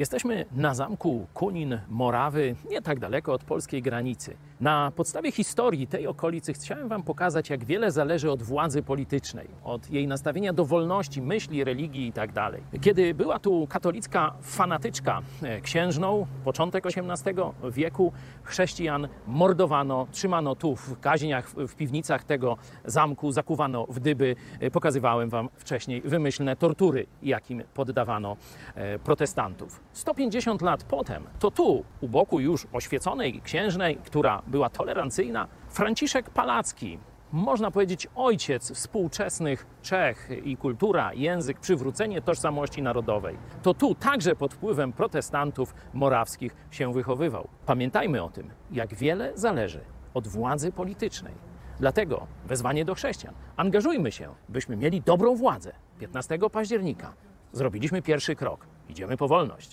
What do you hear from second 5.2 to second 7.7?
historii tej okolicy chciałem Wam pokazać, jak